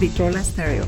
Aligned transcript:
Vitrola 0.00 0.44
Stereo. 0.44 0.86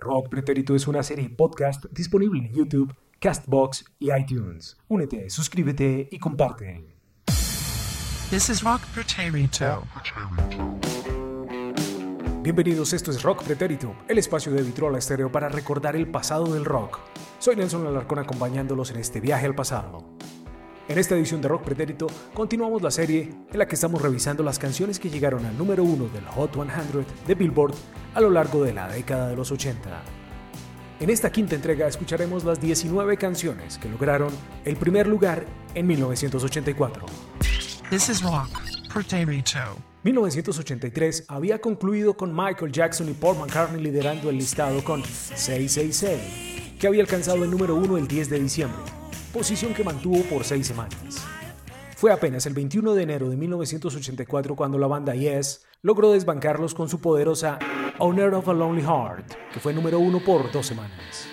Rock 0.00 0.28
Pretérito 0.28 0.74
es 0.74 0.88
una 0.88 1.04
serie 1.04 1.30
podcast 1.30 1.84
disponible 1.92 2.40
en 2.40 2.52
YouTube, 2.52 2.92
Castbox 3.20 3.84
y 4.00 4.12
iTunes. 4.12 4.76
Únete, 4.88 5.30
suscríbete 5.30 6.08
y 6.10 6.18
comparte. 6.18 6.84
This 8.28 8.48
is 8.48 8.64
Rock 8.64 8.80
Pretérito. 8.92 9.84
Bienvenidos, 12.42 12.92
esto 12.92 13.12
es 13.12 13.22
Rock 13.22 13.44
Pretérito, 13.44 13.94
el 14.08 14.18
espacio 14.18 14.50
de 14.50 14.64
Vitrola 14.64 14.98
Estéreo 14.98 15.30
para 15.30 15.48
recordar 15.48 15.94
el 15.94 16.10
pasado 16.10 16.52
del 16.52 16.64
rock. 16.64 16.98
Soy 17.38 17.54
Nelson 17.54 17.86
Alarcón 17.86 18.18
acompañándolos 18.18 18.90
en 18.90 18.96
este 18.96 19.20
viaje 19.20 19.46
al 19.46 19.54
pasado. 19.54 20.16
En 20.88 20.98
esta 20.98 21.14
edición 21.14 21.40
de 21.40 21.48
Rock 21.48 21.62
Pretérito 21.62 22.08
continuamos 22.34 22.82
la 22.82 22.90
serie 22.90 23.30
en 23.50 23.58
la 23.58 23.66
que 23.66 23.76
estamos 23.76 24.02
revisando 24.02 24.42
las 24.42 24.58
canciones 24.58 24.98
que 24.98 25.10
llegaron 25.10 25.46
al 25.46 25.56
número 25.56 25.84
uno 25.84 26.08
del 26.08 26.26
Hot 26.26 26.54
100 26.54 27.06
de 27.26 27.34
Billboard 27.34 27.74
a 28.14 28.20
lo 28.20 28.30
largo 28.30 28.64
de 28.64 28.72
la 28.72 28.88
década 28.88 29.28
de 29.28 29.36
los 29.36 29.52
80. 29.52 30.02
En 30.98 31.08
esta 31.08 31.30
quinta 31.30 31.54
entrega 31.54 31.86
escucharemos 31.86 32.44
las 32.44 32.60
19 32.60 33.16
canciones 33.16 33.78
que 33.78 33.88
lograron 33.88 34.32
el 34.64 34.76
primer 34.76 35.06
lugar 35.06 35.46
en 35.74 35.86
1984. 35.86 37.06
This 37.88 38.08
is 38.08 38.22
Rock 38.22 38.50
Pretérito. 38.92 39.58
1983 40.02 41.26
había 41.28 41.60
concluido 41.60 42.16
con 42.16 42.34
Michael 42.34 42.72
Jackson 42.72 43.08
y 43.08 43.12
Paul 43.12 43.38
McCartney 43.38 43.80
liderando 43.80 44.30
el 44.30 44.36
listado 44.36 44.82
con 44.82 45.04
666, 45.04 46.76
que 46.80 46.88
había 46.88 47.02
alcanzado 47.02 47.44
el 47.44 47.50
número 47.50 47.76
uno 47.76 47.96
el 47.96 48.08
10 48.08 48.30
de 48.30 48.40
diciembre, 48.40 48.82
posición 49.32 49.74
que 49.74 49.82
mantuvo 49.82 50.22
por 50.24 50.44
seis 50.44 50.66
semanas. 50.66 51.24
Fue 51.96 52.12
apenas 52.12 52.46
el 52.46 52.54
21 52.54 52.94
de 52.94 53.02
enero 53.02 53.30
de 53.30 53.36
1984 53.36 54.56
cuando 54.56 54.78
la 54.78 54.86
banda 54.86 55.14
Yes 55.14 55.64
logró 55.82 56.12
desbancarlos 56.12 56.74
con 56.74 56.88
su 56.88 57.00
poderosa 57.00 57.58
Owner 57.98 58.34
of 58.34 58.48
a 58.48 58.52
Lonely 58.52 58.82
Heart, 58.82 59.32
que 59.52 59.60
fue 59.60 59.72
número 59.72 59.98
uno 59.98 60.22
por 60.24 60.50
dos 60.52 60.66
semanas. 60.66 61.31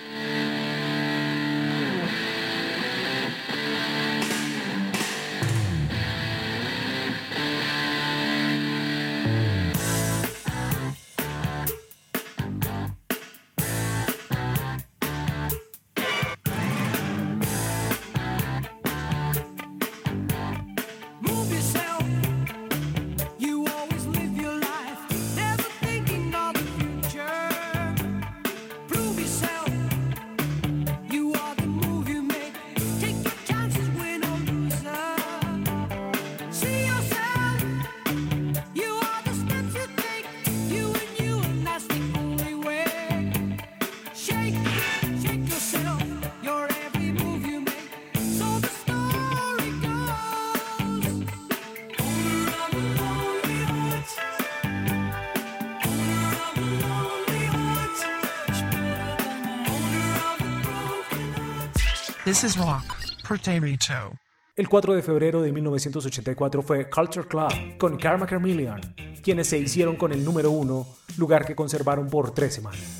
El 64.54 64.68
4 64.68 64.94
de 64.94 65.02
febrero 65.02 65.42
de 65.42 65.50
1984 65.50 66.62
fue 66.62 66.88
Culture 66.88 67.26
Club 67.26 67.76
con 67.76 67.96
Karma 67.96 68.24
Chameleon, 68.28 68.80
quienes 69.20 69.48
se 69.48 69.58
hicieron 69.58 69.96
con 69.96 70.12
el 70.12 70.24
número 70.24 70.52
uno, 70.52 70.86
lugar 71.16 71.44
que 71.44 71.56
conservaron 71.56 72.08
por 72.08 72.32
tres 72.32 72.54
semanas. 72.54 72.99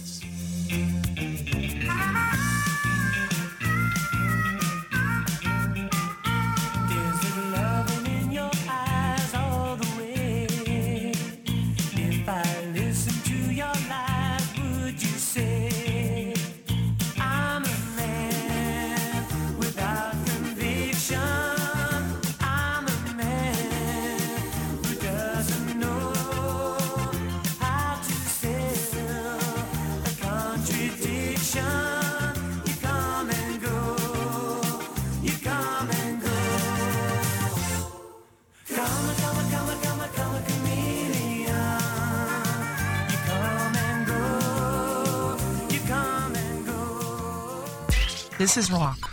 This 48.52 48.64
is 48.64 48.70
Rock. 48.72 49.08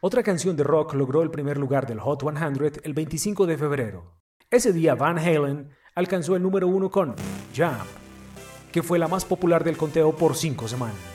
Otra 0.00 0.24
canción 0.24 0.56
de 0.56 0.64
rock 0.64 0.94
logró 0.94 1.22
el 1.22 1.30
primer 1.30 1.56
lugar 1.56 1.86
del 1.86 2.00
Hot 2.00 2.20
100 2.22 2.80
el 2.82 2.94
25 2.94 3.46
de 3.46 3.56
febrero. 3.56 4.16
Ese 4.50 4.72
día 4.72 4.96
Van 4.96 5.20
Halen 5.20 5.70
alcanzó 5.94 6.34
el 6.34 6.42
número 6.42 6.66
uno 6.66 6.90
con 6.90 7.14
Jump, 7.56 7.86
que 8.72 8.82
fue 8.82 8.98
la 8.98 9.06
más 9.06 9.24
popular 9.24 9.62
del 9.62 9.76
conteo 9.76 10.16
por 10.16 10.34
cinco 10.34 10.66
semanas. 10.66 11.11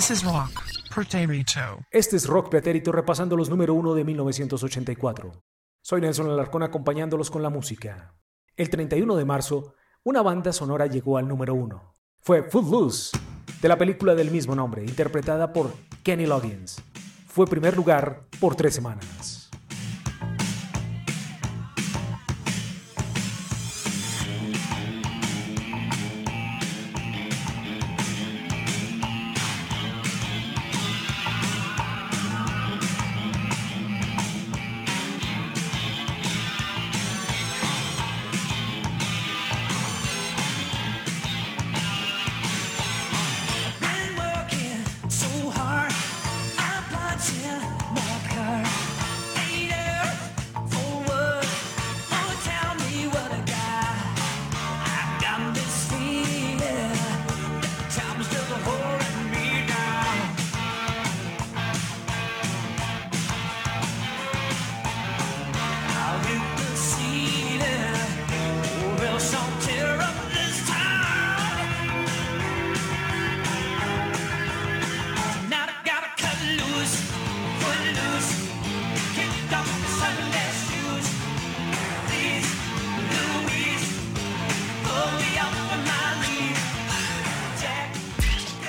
This 0.00 0.12
is 0.12 0.24
Rock 0.24 0.62
Pretérito. 0.94 1.84
Este 1.90 2.16
es 2.16 2.26
Rock 2.26 2.48
Pretérito 2.48 2.90
repasando 2.90 3.36
los 3.36 3.50
número 3.50 3.74
uno 3.74 3.92
de 3.92 4.02
1984. 4.02 5.30
Soy 5.82 6.00
Nelson 6.00 6.30
Alarcón 6.30 6.62
acompañándolos 6.62 7.30
con 7.30 7.42
la 7.42 7.50
música. 7.50 8.14
El 8.56 8.70
31 8.70 9.14
de 9.14 9.24
marzo, 9.26 9.74
una 10.02 10.22
banda 10.22 10.54
sonora 10.54 10.86
llegó 10.86 11.18
al 11.18 11.28
número 11.28 11.54
uno. 11.54 11.96
Fue 12.18 12.44
Footloose, 12.44 13.14
de 13.60 13.68
la 13.68 13.76
película 13.76 14.14
del 14.14 14.30
mismo 14.30 14.54
nombre, 14.54 14.86
interpretada 14.86 15.52
por 15.52 15.70
Kenny 16.02 16.24
Loggins. 16.24 16.80
Fue 17.26 17.46
primer 17.46 17.76
lugar 17.76 18.22
por 18.40 18.54
tres 18.54 18.74
semanas. 18.74 19.39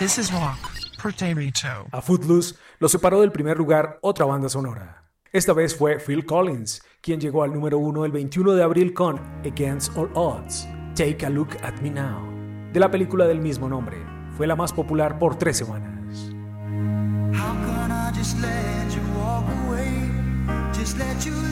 This 0.02 0.18
is 0.18 0.32
Rock. 0.32 0.58
A 1.92 2.02
Footloose 2.02 2.56
lo 2.80 2.90
separó 2.90 3.22
del 3.22 3.32
primer 3.32 3.56
lugar 3.56 4.00
otra 4.02 4.26
banda 4.26 4.50
sonora. 4.50 5.04
Esta 5.32 5.54
vez 5.54 5.76
fue 5.76 6.00
Phil 6.00 6.26
Collins, 6.26 6.82
quien 7.02 7.20
llegó 7.20 7.44
al 7.44 7.54
número 7.54 7.78
uno 7.78 8.04
el 8.04 8.12
21 8.12 8.54
de 8.54 8.64
abril 8.64 8.96
con 8.96 9.20
Against 9.46 9.96
All 9.96 10.10
Odds, 10.16 10.68
Take 10.96 11.24
a 11.24 11.30
Look 11.30 11.50
at 11.62 11.82
Me 11.82 11.92
Now, 11.92 12.28
de 12.74 12.80
la 12.80 12.90
película 12.90 13.28
del 13.28 13.42
mismo 13.42 13.70
nombre. 13.70 14.04
Fue 14.36 14.48
la 14.48 14.56
más 14.56 14.74
popular 14.74 15.20
por 15.20 15.38
tres 15.38 15.58
semanas. 15.58 16.32
How 17.36 17.54
can 17.64 17.92
I 17.92 18.12
just 18.18 18.40
let 18.42 18.90
you 18.90 19.02
walk 19.20 19.46
away? 19.68 20.10
Just 20.74 20.98
let 20.98 21.24
you 21.24 21.51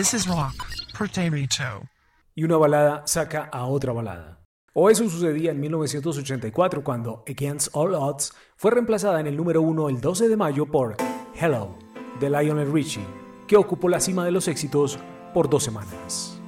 This 0.00 0.14
is 0.14 0.26
Rock. 0.26 0.54
Y 2.34 2.44
una 2.44 2.56
balada 2.56 3.02
saca 3.06 3.50
a 3.52 3.66
otra 3.66 3.92
balada. 3.92 4.40
O 4.72 4.88
eso 4.88 5.06
sucedía 5.10 5.50
en 5.50 5.60
1984 5.60 6.82
cuando 6.82 7.22
Against 7.28 7.68
All 7.74 7.94
Odds 7.94 8.32
fue 8.56 8.70
reemplazada 8.70 9.20
en 9.20 9.26
el 9.26 9.36
número 9.36 9.60
uno 9.60 9.90
el 9.90 10.00
12 10.00 10.30
de 10.30 10.38
mayo 10.38 10.64
por 10.64 10.96
Hello 11.38 11.76
de 12.18 12.30
Lionel 12.30 12.72
Richie, 12.72 13.04
que 13.46 13.58
ocupó 13.58 13.90
la 13.90 14.00
cima 14.00 14.24
de 14.24 14.30
los 14.30 14.48
éxitos 14.48 14.98
por 15.34 15.50
dos 15.50 15.64
semanas. 15.64 16.39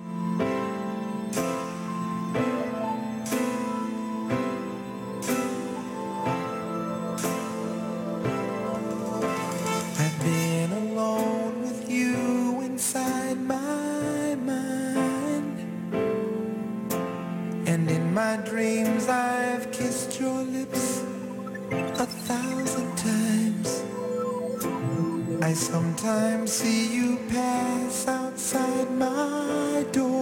I 25.42 25.54
sometimes 25.54 26.52
see 26.52 26.94
you 26.94 27.18
pass 27.28 28.06
outside 28.06 28.88
my 28.92 29.84
door. 29.90 30.21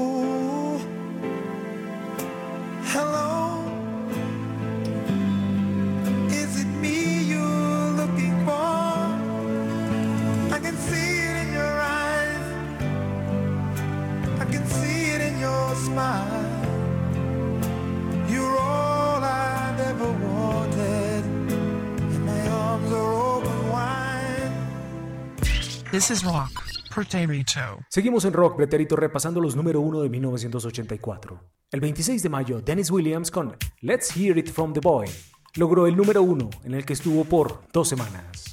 This 26.00 26.12
is 26.12 26.24
Rock. 26.24 26.62
Potato. 26.94 27.84
Seguimos 27.90 28.24
en 28.24 28.32
Rock 28.32 28.56
Pretérito 28.56 28.96
repasando 28.96 29.38
los 29.38 29.54
número 29.54 29.82
uno 29.82 30.00
de 30.00 30.08
1984. 30.08 31.44
El 31.70 31.80
26 31.80 32.22
de 32.22 32.28
mayo, 32.30 32.62
Dennis 32.62 32.90
Williams 32.90 33.30
con 33.30 33.54
Let's 33.82 34.16
Hear 34.16 34.38
It 34.38 34.50
From 34.50 34.72
The 34.72 34.80
Boy 34.80 35.10
logró 35.56 35.86
el 35.86 35.94
número 35.94 36.22
uno 36.22 36.48
en 36.64 36.72
el 36.72 36.86
que 36.86 36.94
estuvo 36.94 37.26
por 37.26 37.64
dos 37.70 37.90
semanas. 37.90 38.49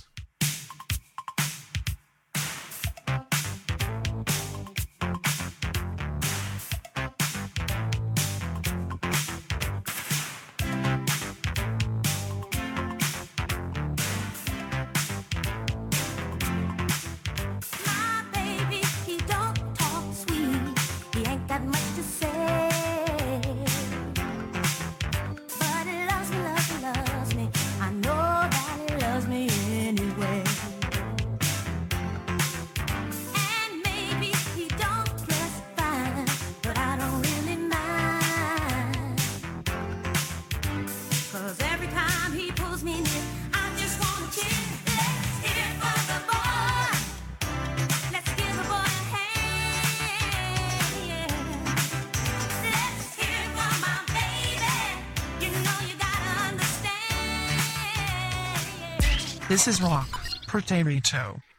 This 59.48 59.66
is 59.70 59.80
Rock. 59.80 60.20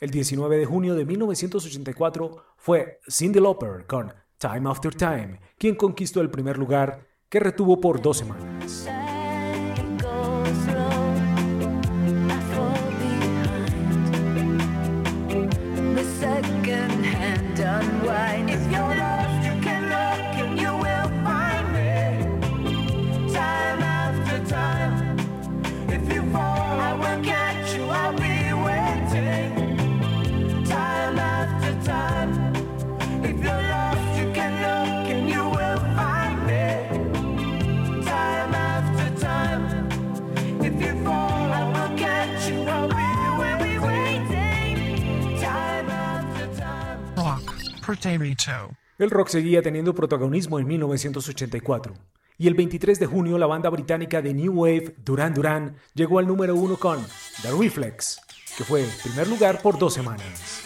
El 0.00 0.10
19 0.10 0.58
de 0.58 0.66
junio 0.66 0.94
de 0.94 1.06
1984 1.06 2.44
fue 2.58 3.00
Cyndi 3.08 3.40
Lauper 3.40 3.86
con 3.86 4.12
Time 4.36 4.68
After 4.68 4.94
Time, 4.94 5.40
quien 5.56 5.74
conquistó 5.74 6.20
el 6.20 6.28
primer 6.28 6.58
lugar 6.58 7.06
que 7.30 7.40
retuvo 7.40 7.80
por 7.80 8.02
dos 8.02 8.18
semanas. 8.18 8.86
El 48.98 49.10
rock 49.10 49.28
seguía 49.28 49.62
teniendo 49.62 49.94
protagonismo 49.94 50.58
en 50.58 50.66
1984. 50.66 51.94
Y 52.36 52.46
el 52.46 52.54
23 52.54 53.00
de 53.00 53.06
junio 53.06 53.38
la 53.38 53.46
banda 53.46 53.70
británica 53.70 54.20
de 54.20 54.34
New 54.34 54.52
Wave, 54.52 54.94
Duran 54.98 55.32
Duran, 55.32 55.76
llegó 55.94 56.18
al 56.18 56.26
número 56.26 56.54
uno 56.54 56.76
con 56.76 57.04
The 57.42 57.50
Reflex, 57.58 58.20
que 58.56 58.64
fue 58.64 58.84
primer 59.02 59.26
lugar 59.26 59.62
por 59.62 59.78
dos 59.78 59.94
semanas. 59.94 60.62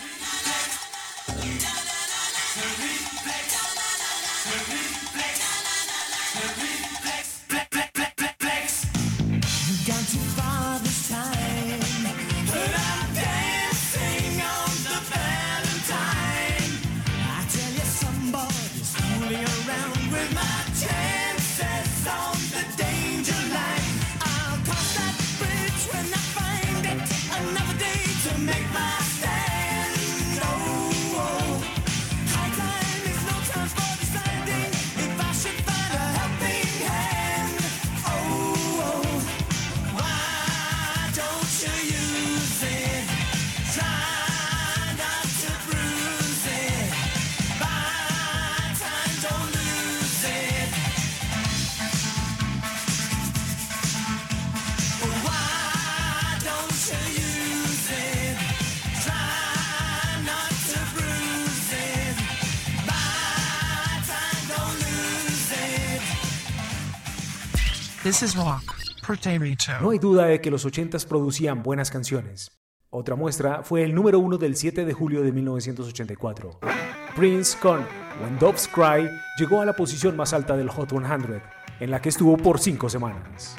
This 68.12 68.25
is 68.25 68.37
rock. 68.37 68.75
No 69.81 69.88
hay 69.88 69.99
duda 69.99 70.26
de 70.26 70.42
que 70.42 70.50
los 70.50 70.66
80s 70.66 71.07
producían 71.07 71.62
buenas 71.62 71.90
canciones. 71.90 72.52
Otra 72.90 73.16
muestra 73.16 73.62
fue 73.62 73.85
el 73.85 73.95
número 73.95 74.19
uno 74.19 74.37
del 74.37 74.54
7 74.54 74.85
de 74.85 74.92
julio 74.92 75.23
de 75.23 75.33
1984. 75.33 76.61
Prince 77.16 77.57
con 77.59 77.87
When 78.23 78.38
Doves 78.38 78.69
Cry 78.69 79.09
llegó 79.38 79.62
a 79.62 79.64
la 79.64 79.73
posición 79.73 80.14
más 80.14 80.35
alta 80.35 80.59
del 80.59 80.69
Hot 80.69 80.90
100, 80.90 81.42
en 81.81 81.90
la 81.90 82.02
que 82.02 82.11
estuvo 82.11 82.37
por 82.37 82.61
cinco 82.61 82.90
semanas. 82.90 83.57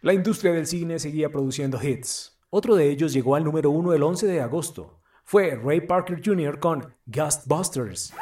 La 0.00 0.12
industria 0.12 0.52
del 0.52 0.66
cine 0.66 0.98
seguía 0.98 1.30
produciendo 1.30 1.82
hits. 1.82 2.38
Otro 2.50 2.76
de 2.76 2.88
ellos 2.90 3.12
llegó 3.12 3.36
al 3.36 3.44
número 3.44 3.70
uno 3.70 3.92
el 3.92 4.02
11 4.02 4.26
de 4.26 4.40
agosto. 4.40 5.00
Fue 5.24 5.54
Ray 5.62 5.82
Parker 5.82 6.22
Jr. 6.24 6.58
con 6.58 6.94
Ghostbusters, 7.06 8.14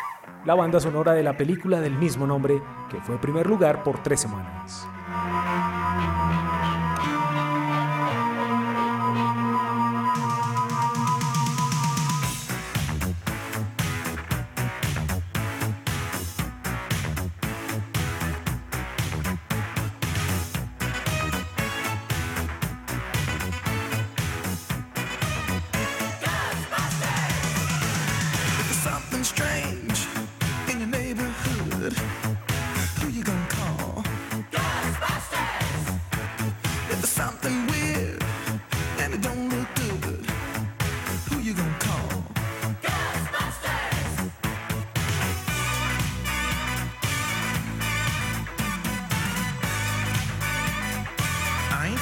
la 0.44 0.54
banda 0.54 0.80
sonora 0.80 1.12
de 1.12 1.23
la 1.23 1.37
película 1.37 1.80
del 1.80 1.96
mismo 1.96 2.26
nombre, 2.26 2.61
que 2.90 3.00
fue 3.02 3.20
primer 3.20 3.46
lugar 3.46 3.85
por 3.85 4.02
tres 4.02 4.20
semanas. 4.20 4.88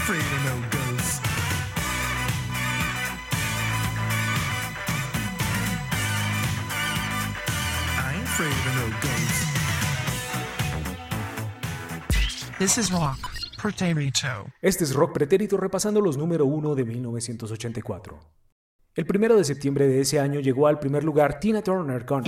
Afraid 0.04 0.20
of 0.20 0.44
no 0.44 0.54
ghosts. 0.70 1.20
This 12.58 12.78
is 12.78 12.90
rock. 12.90 13.18
Este 14.60 14.84
es 14.84 14.92
Rock 14.92 15.14
Pretérito 15.14 15.56
repasando 15.56 16.02
los 16.02 16.18
número 16.18 16.44
uno 16.44 16.74
de 16.74 16.84
1984. 16.84 18.20
El 18.94 19.06
primero 19.06 19.36
de 19.38 19.44
septiembre 19.44 19.88
de 19.88 20.02
ese 20.02 20.20
año 20.20 20.40
llegó 20.40 20.66
al 20.66 20.78
primer 20.78 21.02
lugar 21.02 21.40
Tina 21.40 21.62
Turner 21.62 22.04
con 22.04 22.24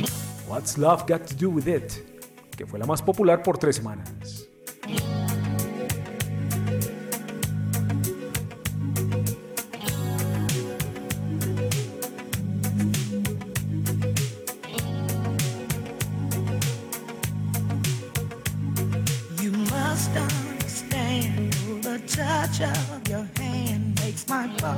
What's 0.48 0.78
Love 0.78 1.04
Got 1.06 1.26
to 1.26 1.34
Do 1.38 1.50
With 1.50 1.68
It, 1.68 1.92
que 2.56 2.64
fue 2.64 2.78
la 2.78 2.86
más 2.86 3.02
popular 3.02 3.42
por 3.42 3.58
tres 3.58 3.76
semanas. 3.76 4.45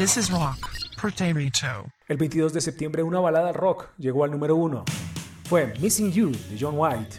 This 0.00 0.16
is 0.16 0.30
Rock, 0.30 0.70
Potato. 0.98 1.92
El 2.08 2.16
22 2.16 2.54
de 2.54 2.62
septiembre 2.62 3.02
una 3.02 3.20
balada 3.20 3.52
rock 3.52 3.90
llegó 3.98 4.24
al 4.24 4.30
número 4.30 4.56
uno. 4.56 4.82
Fue 5.44 5.74
Missing 5.78 6.10
You 6.10 6.30
de 6.30 6.56
John 6.58 6.72
White, 6.78 7.18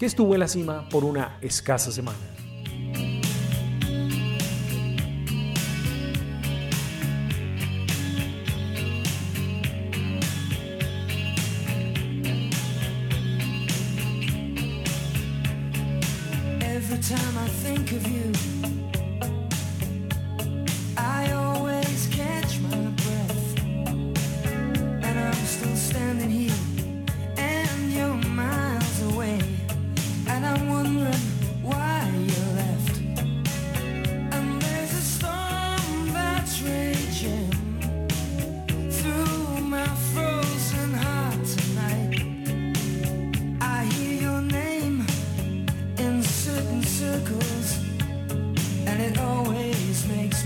que 0.00 0.06
estuvo 0.06 0.34
en 0.34 0.40
la 0.40 0.48
cima 0.48 0.88
por 0.88 1.04
una 1.04 1.38
escasa 1.40 1.92
semana. 1.92 2.35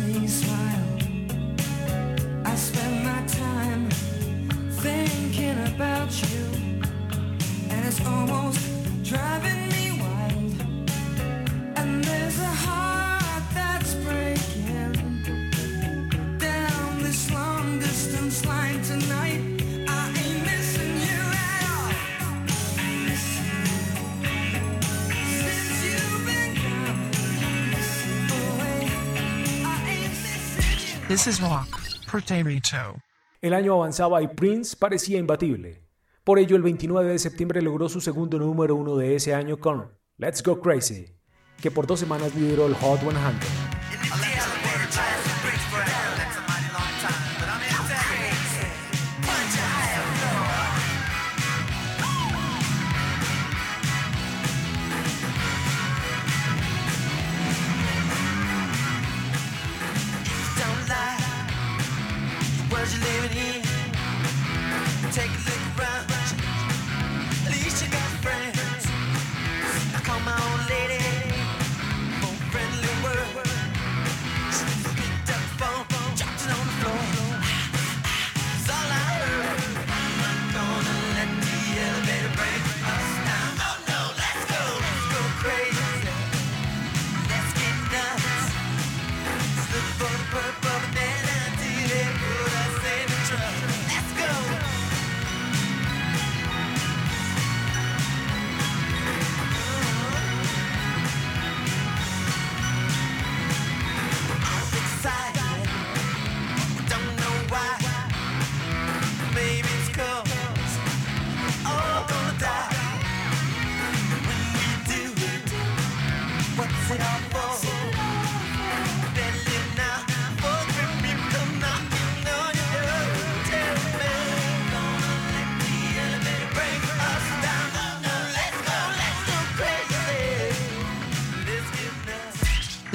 seems 0.00 0.48
like 0.48 0.69
El 33.42 33.52
año 33.52 33.74
avanzaba 33.74 34.22
y 34.22 34.28
Prince 34.28 34.74
parecía 34.74 35.18
imbatible. 35.18 35.82
Por 36.24 36.38
ello, 36.38 36.56
el 36.56 36.62
29 36.62 37.10
de 37.12 37.18
septiembre 37.18 37.60
logró 37.60 37.90
su 37.90 38.00
segundo 38.00 38.38
número 38.38 38.74
uno 38.74 38.96
de 38.96 39.16
ese 39.16 39.34
año 39.34 39.58
con 39.58 39.92
Let's 40.16 40.42
Go 40.42 40.60
Crazy, 40.62 41.08
que 41.60 41.70
por 41.70 41.86
dos 41.86 42.00
semanas 42.00 42.34
lideró 42.34 42.66
el 42.66 42.74
Hot 42.74 43.00
100. 43.00 43.59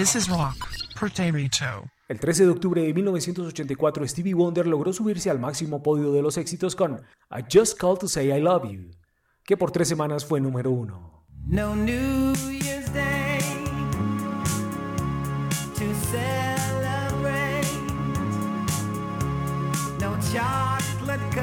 This 0.05 0.17
is 0.17 0.29
Rock. 0.29 0.69
El 2.09 2.19
13 2.19 2.43
de 2.43 2.49
octubre 2.51 2.79
de 2.79 2.93
1984, 2.93 4.07
Stevie 4.07 4.35
Wonder 4.35 4.67
logró 4.67 4.93
subirse 4.93 5.31
al 5.31 5.39
máximo 5.39 5.81
podio 5.81 6.11
de 6.11 6.21
los 6.21 6.37
éxitos 6.37 6.75
con 6.75 7.01
I 7.31 7.43
Just 7.51 7.79
Called 7.79 7.97
to 8.01 8.07
Say 8.07 8.31
I 8.31 8.39
Love 8.39 8.69
You, 8.71 8.91
que 9.43 9.57
por 9.57 9.71
tres 9.71 9.87
semanas 9.87 10.23
fue 10.23 10.39
número 10.39 10.69
uno. 10.69 11.25
No 11.47 11.75
New 11.75 12.35
Year's 12.35 12.93
Day 12.93 13.39
to 15.73 15.91
celebrate. 16.11 17.65
No 19.99 20.15
chocolate 20.31 21.35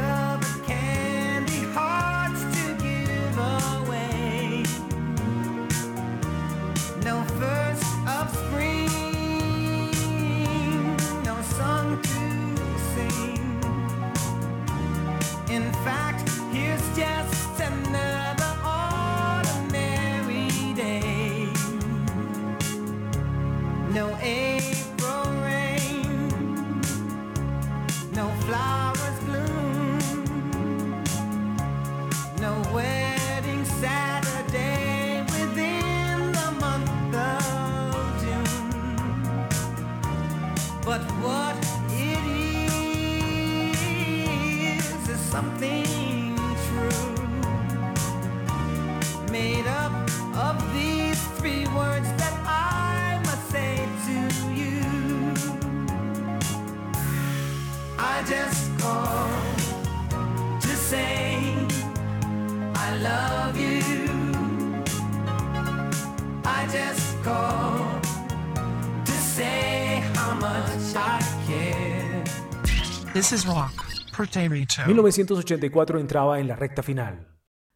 This 73.12 73.30
is 73.32 73.44
Rock, 73.44 73.84
Puerto 74.16 74.40
Rico. 74.48 74.86
1984 74.86 76.00
entraba 76.00 76.40
en 76.40 76.48
la 76.48 76.56
recta 76.56 76.82
final, 76.82 77.28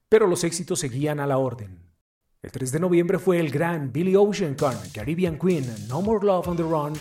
pero 0.09 0.27
los 0.27 0.45
éxitos 0.45 0.81
seguían 0.81 1.21
a 1.21 1.27
la 1.27 1.37
orden. 1.37 1.93
El 2.41 2.51
3 2.51 2.73
de 2.73 2.81
noviembre 2.81 3.19
fue 3.19 3.39
el 3.39 3.51
gran 3.51 3.93
Billy 3.93 4.17
Ocean 4.17 4.55
con 4.55 4.75
Caribbean 4.95 5.39
Queen 5.39 5.67
No 5.89 6.01
More 6.01 6.25
Love 6.25 6.49
on 6.49 6.57
the 6.57 6.63
Run, 6.63 6.95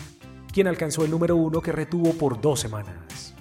quien 0.52 0.66
alcanzó 0.66 1.06
el 1.06 1.12
número 1.12 1.34
uno 1.34 1.62
que 1.62 1.72
retuvo 1.72 2.12
por 2.12 2.38
dos 2.38 2.60
semanas. 2.60 3.34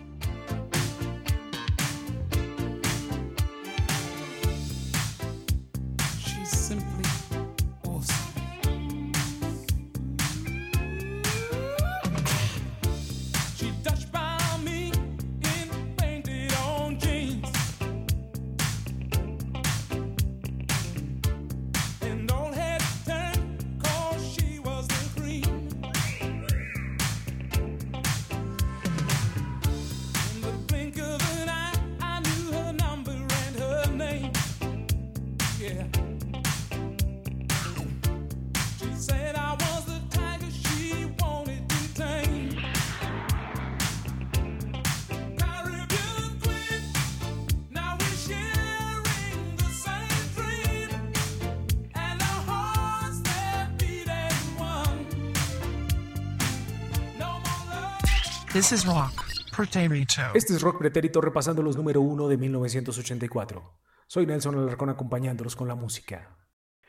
Este 60.34 60.54
es 60.54 60.62
Rock 60.62 60.78
Pretérito 60.78 61.20
repasando 61.20 61.62
los 61.62 61.76
número 61.76 62.00
uno 62.00 62.30
de 62.30 62.38
1984. 62.38 63.62
Soy 64.08 64.26
Nelson 64.26 64.58
Alarcón 64.58 64.90
acompañándolos 64.90 65.58
con 65.58 65.68
la 65.68 65.76
música. 65.76 66.38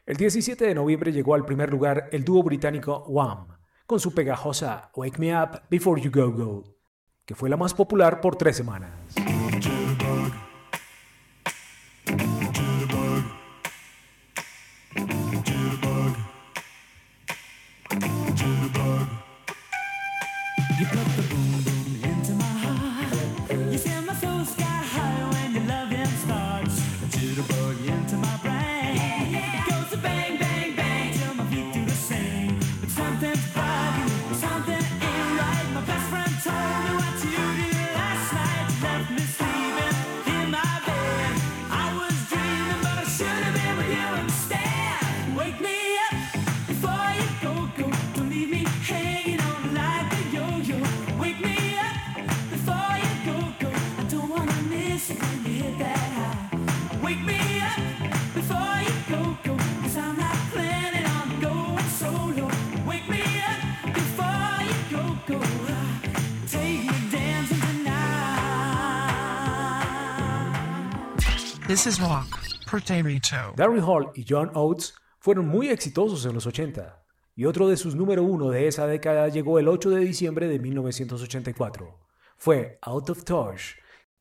El 0.06 0.16
17 0.16 0.64
de 0.64 0.76
noviembre 0.76 1.10
llegó 1.10 1.34
al 1.34 1.44
primer 1.44 1.70
lugar 1.70 2.08
el 2.12 2.24
dúo 2.24 2.44
británico 2.44 3.04
Wham, 3.08 3.48
con 3.84 3.98
su 3.98 4.14
pegajosa 4.14 4.92
Wake 4.94 5.18
Me 5.18 5.36
Up 5.36 5.62
Before 5.68 6.00
You 6.00 6.12
Go 6.12 6.30
Go, 6.30 6.76
que 7.24 7.34
fue 7.34 7.50
la 7.50 7.56
más 7.56 7.74
popular 7.74 8.20
por 8.20 8.36
tres 8.36 8.56
semanas. 8.56 8.92
This. 71.84 72.00
Darryl 73.54 73.82
Hall 73.82 74.10
y 74.14 74.24
John 74.26 74.50
Oates 74.54 74.94
fueron 75.18 75.46
muy 75.46 75.68
exitosos 75.68 76.24
en 76.24 76.32
los 76.32 76.46
80, 76.46 77.02
y 77.34 77.44
otro 77.44 77.68
de 77.68 77.76
sus 77.76 77.94
número 77.94 78.22
uno 78.22 78.48
de 78.48 78.66
esa 78.66 78.86
década 78.86 79.28
llegó 79.28 79.58
el 79.58 79.68
8 79.68 79.90
de 79.90 80.00
diciembre 80.00 80.48
de 80.48 80.58
1984. 80.58 81.98
Fue 82.38 82.78
Out 82.80 83.10
of 83.10 83.24
Touch, 83.24 83.60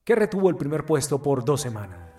que 0.03 0.15
retuvo 0.15 0.49
el 0.49 0.57
primer 0.57 0.85
puesto 0.85 1.21
por 1.21 1.45
dos 1.45 1.61
semanas. 1.61 2.14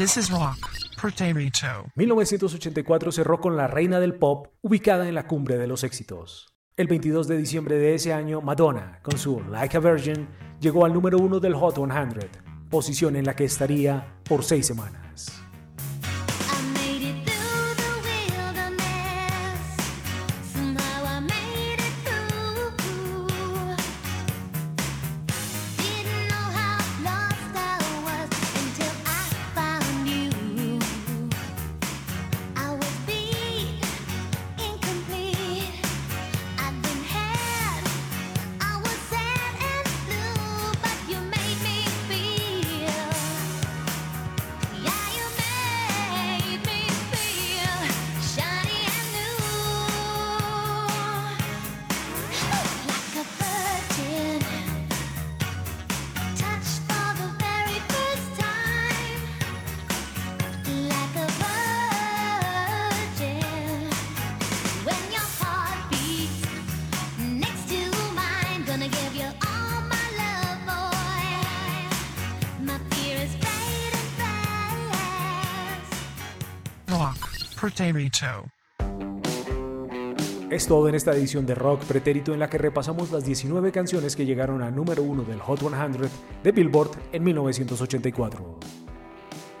This 0.00 0.16
is 0.16 0.30
Rock, 0.30 0.56
Puerto 0.98 1.24
Rico. 1.34 1.92
1984 1.94 3.12
cerró 3.12 3.38
con 3.38 3.58
la 3.58 3.66
reina 3.66 4.00
del 4.00 4.14
pop 4.14 4.46
ubicada 4.62 5.06
en 5.06 5.14
la 5.14 5.26
cumbre 5.26 5.58
de 5.58 5.66
los 5.66 5.84
éxitos. 5.84 6.54
El 6.78 6.86
22 6.86 7.28
de 7.28 7.36
diciembre 7.36 7.76
de 7.76 7.94
ese 7.94 8.14
año, 8.14 8.40
Madonna, 8.40 9.00
con 9.02 9.18
su 9.18 9.42
Like 9.50 9.76
a 9.76 9.80
Virgin, 9.80 10.26
llegó 10.58 10.86
al 10.86 10.94
número 10.94 11.18
uno 11.18 11.38
del 11.38 11.54
Hot 11.54 11.74
100, 11.74 12.30
posición 12.70 13.14
en 13.14 13.26
la 13.26 13.36
que 13.36 13.44
estaría 13.44 14.22
por 14.24 14.42
seis 14.42 14.66
semanas. 14.66 15.39
Pretérito. 77.70 78.26
Es 80.50 80.66
todo 80.66 80.88
en 80.88 80.96
esta 80.96 81.12
edición 81.12 81.46
de 81.46 81.54
Rock 81.54 81.84
Pretérito 81.84 82.32
en 82.32 82.40
la 82.40 82.50
que 82.50 82.58
repasamos 82.58 83.12
las 83.12 83.24
19 83.24 83.70
canciones 83.70 84.16
que 84.16 84.26
llegaron 84.26 84.60
a 84.62 84.72
número 84.72 85.04
1 85.04 85.22
del 85.22 85.38
Hot 85.38 85.60
100 85.60 86.10
de 86.42 86.50
Billboard 86.52 86.90
en 87.12 87.22
1984. 87.22 88.58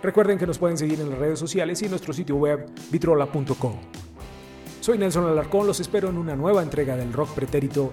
Recuerden 0.02 0.38
que 0.38 0.46
nos 0.46 0.58
pueden 0.58 0.76
seguir 0.76 1.00
en 1.00 1.10
las 1.10 1.18
redes 1.20 1.38
sociales 1.38 1.80
y 1.82 1.84
en 1.84 1.92
nuestro 1.92 2.12
sitio 2.12 2.34
web 2.34 2.68
vitrola.com. 2.90 3.76
Soy 4.80 4.98
Nelson 4.98 5.26
Alarcón, 5.26 5.68
los 5.68 5.78
espero 5.78 6.08
en 6.08 6.18
una 6.18 6.34
nueva 6.34 6.64
entrega 6.64 6.96
del 6.96 7.12
Rock 7.12 7.30
Pretérito 7.30 7.92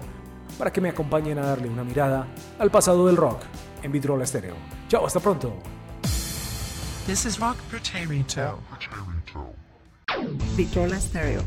para 0.58 0.72
que 0.72 0.80
me 0.80 0.88
acompañen 0.88 1.38
a 1.38 1.42
darle 1.42 1.68
una 1.68 1.84
mirada 1.84 2.26
al 2.58 2.72
pasado 2.72 3.06
del 3.06 3.16
rock 3.16 3.42
en 3.84 3.92
Vitrola 3.92 4.24
Estéreo. 4.24 4.56
Chao, 4.88 5.06
hasta 5.06 5.20
pronto. 5.20 5.54
This 7.06 7.24
is 7.24 7.38
Rock 7.38 7.56
Pretérito. 7.70 8.58
Vitrola 10.56 10.98
Stereo. 11.00 11.44